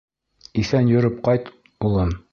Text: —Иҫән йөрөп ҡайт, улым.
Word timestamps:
—Иҫән 0.61 0.89
йөрөп 0.95 1.23
ҡайт, 1.29 1.55
улым. 1.91 2.21